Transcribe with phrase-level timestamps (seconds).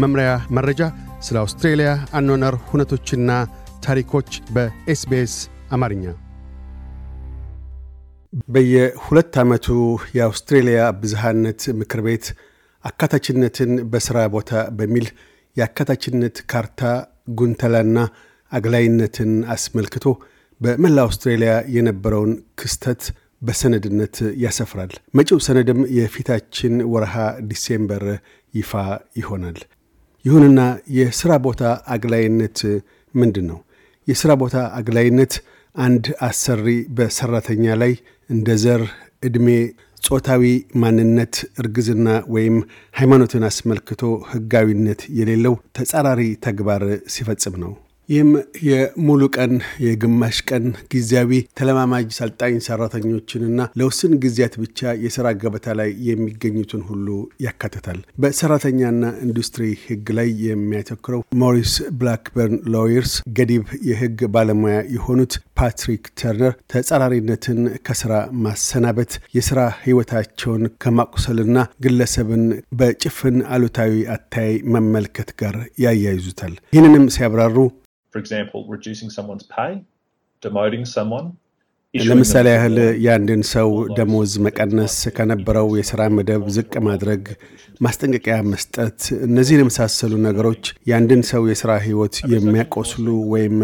[0.00, 0.80] መምሪያ መረጃ፣
[1.20, 3.30] ስለ አውስትሬልያ አኗኗር ሁነቶችና
[3.84, 5.34] ታሪኮች በኤስቤስ
[5.72, 6.04] አማርኛ።
[8.48, 9.66] በየሁለት ዓመቱ
[10.16, 12.26] የአውስትሬልያ ብዝሃነት ምክር ቤት
[12.84, 15.06] አካታችነትን በሥራ ቦታ በሚል
[15.56, 16.82] የአካታችነት ካርታ
[17.38, 17.98] ጉንተላና
[18.52, 20.04] አግላይነትን አስመልክቶ
[20.60, 22.30] በመላ አውስትሬልያ የነበረውን
[22.60, 23.02] ክስተት
[23.42, 27.14] በሰነድነት ያሰፍራል። መጪው ሰነድም የፊታችን ወርሃ
[27.50, 28.04] December
[28.54, 28.72] ይፋ
[29.18, 29.58] ይሆናል።
[30.24, 30.60] ይሁንና
[30.96, 31.62] የሥራ ቦታ
[31.94, 32.58] አግላይነት
[33.14, 33.58] ምንድን ነው?
[34.08, 35.32] የሥራ ቦታ አግላይነት
[35.74, 37.92] አንድ አሰሪ በሠራተኛ ላይ
[38.30, 38.82] እንደ ዘር፣
[39.22, 39.48] ዕድሜ፣
[40.02, 40.44] ጾታዊ
[40.82, 42.56] ማንነት፣ እርግዝና ወይም
[42.94, 46.82] ሃይማኖትን አስመልክቶ ሕጋዊነት የሌለው ተጻራሪ ተግባር
[47.14, 47.72] ሲፈጽም ነው።
[48.08, 48.30] ይህም
[48.66, 49.50] የሙሉ ቀን፣
[49.84, 50.62] የግማሽ ቀን፣
[50.92, 57.08] ጊዜያዊ ተለማማጅ ሰልጣኝ ሰራተኞችንና ለውስን ጊዜያት ብቻ የሥራ ገበታ ላይ የሚገኙትን ሁሉ
[57.44, 66.54] ያካትታል። በሰራተኛና ኢንዱስትሪ ሕግ ላይ የሚያተኩረው Maurice Blackburn Lawyers ገዲብ የሕግ ባለሙያ የሆኑት ፓትሪክ ተርነር
[66.72, 68.12] ተጻራሪነትን ከስራ
[68.44, 72.44] ማሰናበት የሥራ ሕይወታቸውን ከማቁሰልና ግለሰብን
[72.78, 77.56] በጭፍን አሉታዊ አተያይ መመልከት ጋር ያያይዙታል። ይህንንም ሲያብራሩ
[78.10, 79.82] for example, reducing someone's pay,
[80.40, 81.36] demoting someone.
[81.94, 87.22] ለምሳሌ ያህል የአንድን ሰው ደሞዝ መቀነስ፣ ከነበረው የሥራ መደብ ዝቅ ማድረግ፣
[87.80, 93.56] ማስጠንቀቂያ መስጠት፣ እነዚህን የመሳሰሉ ነገሮች የአንድን ሰው የሥራ ሕይወት የሚያቆስሉ ወይም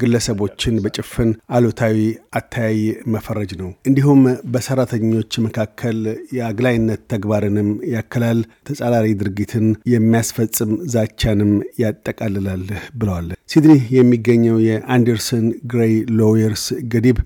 [0.00, 1.98] ግለሰቦችን በጭፍን አሉታዊ
[2.38, 2.80] አተያይ
[3.14, 6.00] መፈረጅ ነው። እንዲሁም በሰራተኞች መካከል
[6.38, 17.18] የአግላይነት ተግባርንም ያከላል፣ ተጻራሪ ድርጊትን የሚያስፈጽም ዛቻንም ያጠቃልላል ብለዋል። ሲድኒ የሚገኘው የአንደርሰን ግሬይ Lawyers ገዲብ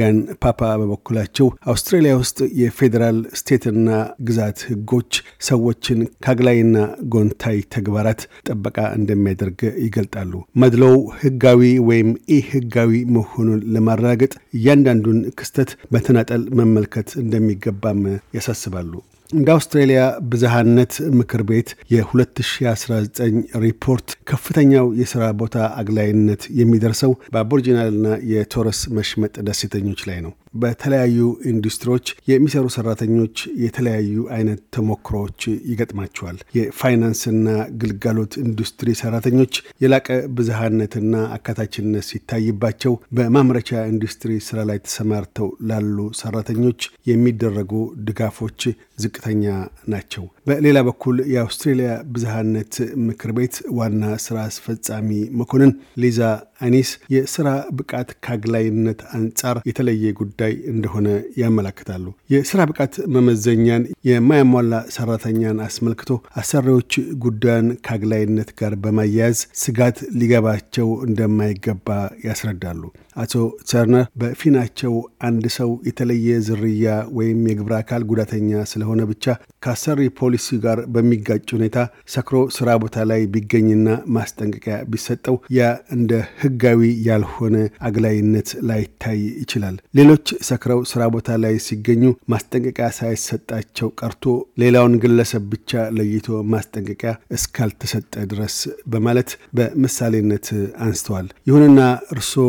[0.00, 3.88] ሜጋን ፓፓ በበኩላቸው አውስትራሊያ ውስጥ የፌዴራል ስቴትና
[4.28, 5.10] ግዛት ሕጎች
[5.48, 6.76] ሰዎችን ከአግላይና
[7.14, 11.60] ጎንታይ ተግባራት ጥበቃ እንደሚያደርግ ይገልጣሉ። መድሎው ሕጋዊ
[11.90, 18.02] ወይም ኢ ሕጋዊ መሆኑን ለማረጋገጥ እያንዳንዱን ክስተት በተናጠል መመልከት እንደሚገባም
[18.38, 18.92] ያሳስባሉ።
[19.30, 23.20] እንደ አውስትራሊያ ብዝሃነት ምክር ቤት የ2019
[23.64, 31.18] ሪፖርት ከፍተኛው የሥራ ቦታ አግላይነት የሚደርሰው በአቦርጂናልና የቶረስ መሽመጥ ደሴተኞች ላይ ነው። በተለያዩ
[31.50, 33.34] ኢንዱስትሪዎች የሚሰሩ ሰራተኞች
[33.64, 35.40] የተለያዩ አይነት ተሞክሮዎች
[35.70, 37.46] ይገጥማቸዋል። የፋይናንስና
[37.82, 46.80] ግልጋሎት ኢንዱስትሪ ሰራተኞች የላቀ ብዝሃነትና አካታችነት ሲታይባቸው፣ በማምረቻ ኢንዱስትሪ ስራ ላይ ተሰማርተው ላሉ ሰራተኞች
[47.10, 47.72] የሚደረጉ
[48.06, 48.60] ድጋፎች
[49.00, 49.44] ዝቅተኛ
[49.90, 52.74] ናቸው። በሌላ በኩል የአውስትሬሊያ ብዝሃነት
[53.06, 55.08] ምክር ቤት ዋና ስራ አስፈጻሚ
[55.40, 55.72] መኮንን
[56.02, 56.20] ሊዛ
[56.60, 57.48] አኒስ የስራ
[57.78, 61.08] ብቃት ከአግላይነት አንጻር የተለየ ጉዳይ እንደሆነ
[61.40, 66.10] ያመላክታሉ። የስራ ብቃት መመዘኛን የማያሟላ ሰራተኛን አስመልክቶ
[66.40, 66.92] አሰሪዎች
[67.24, 67.48] ጉዳዩን
[67.86, 71.88] ከአግላይነት ጋር በማያያዝ ስጋት ሊገባቸው እንደማይገባ
[72.26, 72.82] ያስረዳሉ።
[73.16, 73.34] አቶ
[73.70, 74.92] ተርነር በፊናቸው
[75.28, 76.86] አንድ ሰው የተለየ ዝርያ
[77.18, 79.24] ወይም የግብረ አካል ጉዳተኛ ስለሆነ ብቻ
[79.64, 81.78] ከአሰሪ ፖሊሲ ጋር በሚጋጭ ሁኔታ
[82.14, 85.62] ሰክሮ ስራ ቦታ ላይ ቢገኝና ማስጠንቀቂያ ቢሰጠው ያ
[85.96, 86.12] እንደ
[86.42, 87.56] ሕጋዊ ያልሆነ
[87.88, 94.24] አግላይነት ላይታይ ይችላል። ሌሎች ሰክረው ስራ ቦታ ላይ ሲገኙ ማስጠንቀቂያ ሳይሰጣቸው ቀርቶ
[94.62, 97.98] ሌላውን ግለሰብ ብቻ ለይቶ ማስጠንቀቂያ እስካልተሰጠ
[98.32, 98.56] ድረስ
[98.92, 100.46] በማለት በምሳሌነት
[100.84, 101.80] አንስተዋል። ይሁንና
[102.14, 102.46] እርስዎ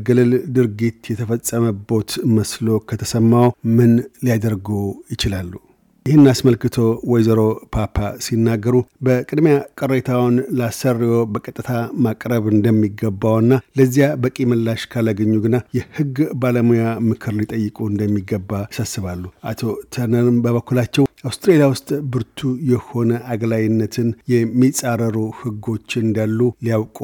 [0.00, 3.90] የመገለል ድርጊት የተፈጸመቦት መስሎ ከተሰማው ምን
[4.24, 4.68] ሊያደርጉ
[5.14, 5.52] ይችላሉ?
[6.06, 6.76] ይህን አስመልክቶ
[7.10, 7.40] ወይዘሮ
[7.74, 8.74] ፓፓ ሲናገሩ
[9.06, 11.70] በቅድሚያ ቅሬታውን ለአሰሪዎ በቀጥታ
[12.04, 19.60] ማቅረብ እንደሚገባውና ለዚያ በቂ ምላሽ ካላገኙ ግና የሕግ ባለሙያ ምክር ሊጠይቁ እንደሚገባ ያሳስባሉ። አቶ
[19.94, 22.40] ተርነርም በበኩላቸው አውስትራሊያ ውስጥ ብርቱ
[22.70, 26.98] የሆነ አግላይነትን የሚጻረሩ ሕጎች እንዳሉ ሊያውቁ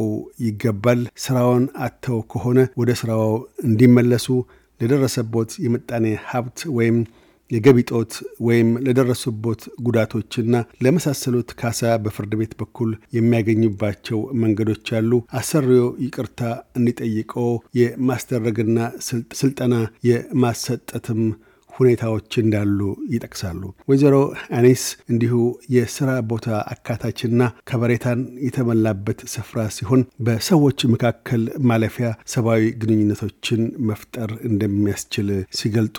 [0.47, 3.27] ይገባል። ስራውን አጥተው ከሆነ ወደ ስራው
[3.67, 4.28] እንዲመለሱ
[4.81, 6.97] ለደረሰቦት የምጣኔ ሀብት ወይም
[7.51, 8.12] የገቢ ጦት
[8.47, 10.54] ወይም ለደረሱቦት ጉዳቶችና
[10.84, 15.10] ለመሳሰሉት ካሳ በፍርድ ቤት በኩል የሚያገኙባቸው መንገዶች አሉ።
[15.41, 16.41] አሰሪዎ ይቅርታ
[16.78, 17.51] እንዲጠይቀው
[17.81, 18.78] የማስደረግና
[19.41, 19.75] ስልጠና
[20.10, 21.22] የማሰጠትም
[21.77, 22.78] ሁኔታዎች እንዳሉ
[23.13, 24.15] ይጠቅሳሉ። ወይዘሮ
[24.59, 25.34] አኒስ እንዲሁ
[25.75, 26.45] የስራ ቦታ
[26.75, 35.28] አካታችና ከበሬታን የተሞላበት ስፍራ ሲሆን በሰዎች መካከል ማለፊያ ሰብአዊ ግንኙነቶችን መፍጠር እንደሚያስችል
[35.59, 35.97] ሲገልጡ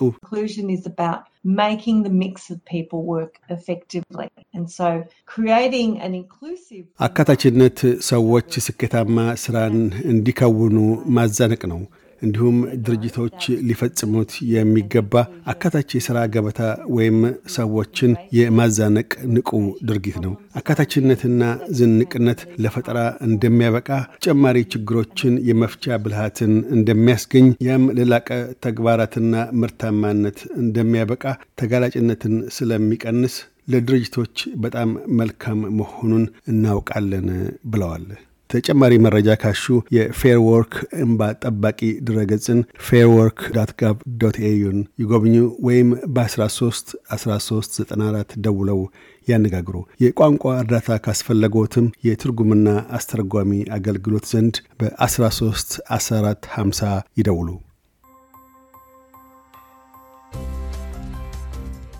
[7.08, 9.78] አካታችነት ሰዎች ስኬታማ ስራን
[10.12, 10.78] እንዲከውኑ
[11.18, 11.82] ማዛነቅ ነው።
[12.22, 15.14] እንዲሁም ድርጅቶች ሊፈጽሙት የሚገባ
[15.52, 16.62] አካታች የሥራ ገበታ
[16.96, 17.19] ወይም
[17.56, 19.52] ሰዎችን የማዛነቅ ንቁ
[19.90, 21.42] ድርጊት ነው። አካታችነትና
[21.80, 28.30] ዝንቅነት ለፈጠራ እንደሚያበቃ፣ ተጨማሪ ችግሮችን የመፍቻ ብልሃትን እንደሚያስገኝ፣ ያም ለላቀ
[28.68, 31.24] ተግባራትና ምርታማነት እንደሚያበቃ፣
[31.62, 33.36] ተጋላጭነትን ስለሚቀንስ
[33.68, 37.28] ለድርጅቶች በጣም መልካም መሆኑን እናውቃለን
[37.66, 38.06] ብለዋል።
[38.50, 39.64] ተጨማሪ መረጃ ካሹ
[39.96, 45.36] የ Fair Work እንባ ጠባቂ ድረገጽን fairwork dot gov dot au ን ይጎብኙ
[45.68, 48.80] ወይም በ13 1394 ደውለው
[49.28, 52.68] ያነጋግሩ። የቋንቋ እርዳታ ካስፈለጎትም የትርጉምና
[52.98, 57.50] አስተርጓሚ አገልግሎት ዘንድ በ13 14 50 ይደውሉ።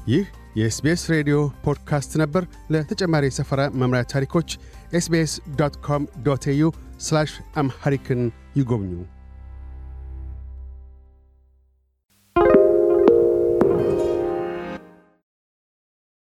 [0.08, 0.26] ይህ
[0.58, 2.44] የ SBS ሬዲዮ ፖድካስት ነበር።
[2.74, 4.50] ለተጨማሪ የሰፈራ መምሪያ ታሪኮች
[4.94, 6.62] ኤስቤስ ዶት ኮም ዶት ኤዩ
[7.56, 8.22] አምሐሪክን
[8.56, 8.92] ይጎብኙ።